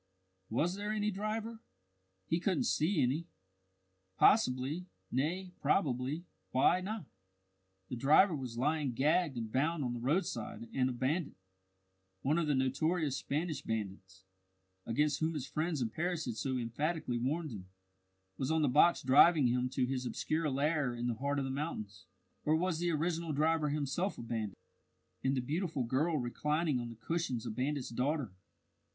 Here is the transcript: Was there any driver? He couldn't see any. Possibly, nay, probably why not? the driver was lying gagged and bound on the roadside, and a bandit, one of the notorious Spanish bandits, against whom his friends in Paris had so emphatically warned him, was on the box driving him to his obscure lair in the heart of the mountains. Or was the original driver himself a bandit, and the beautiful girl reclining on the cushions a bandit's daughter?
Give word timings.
Was 0.49 0.73
there 0.73 0.91
any 0.91 1.11
driver? 1.11 1.59
He 2.27 2.39
couldn't 2.39 2.63
see 2.63 3.03
any. 3.03 3.27
Possibly, 4.17 4.87
nay, 5.11 5.51
probably 5.61 6.25
why 6.49 6.81
not? 6.81 7.05
the 7.87 7.95
driver 7.95 8.35
was 8.35 8.57
lying 8.57 8.93
gagged 8.93 9.37
and 9.37 9.51
bound 9.51 9.83
on 9.83 9.93
the 9.93 9.99
roadside, 9.99 10.67
and 10.73 10.89
a 10.89 10.91
bandit, 10.91 11.35
one 12.23 12.39
of 12.39 12.47
the 12.47 12.55
notorious 12.55 13.17
Spanish 13.17 13.61
bandits, 13.61 14.25
against 14.87 15.19
whom 15.19 15.35
his 15.35 15.45
friends 15.45 15.83
in 15.83 15.91
Paris 15.91 16.25
had 16.25 16.33
so 16.35 16.57
emphatically 16.57 17.19
warned 17.19 17.51
him, 17.51 17.67
was 18.39 18.49
on 18.49 18.63
the 18.63 18.67
box 18.67 19.03
driving 19.03 19.45
him 19.49 19.69
to 19.69 19.85
his 19.85 20.07
obscure 20.07 20.49
lair 20.49 20.95
in 20.95 21.05
the 21.05 21.13
heart 21.13 21.37
of 21.37 21.45
the 21.45 21.51
mountains. 21.51 22.07
Or 22.43 22.55
was 22.55 22.79
the 22.79 22.89
original 22.89 23.33
driver 23.33 23.69
himself 23.69 24.17
a 24.17 24.23
bandit, 24.23 24.57
and 25.23 25.37
the 25.37 25.41
beautiful 25.41 25.83
girl 25.83 26.17
reclining 26.17 26.79
on 26.79 26.89
the 26.89 26.95
cushions 26.95 27.45
a 27.45 27.51
bandit's 27.51 27.89
daughter? 27.89 28.31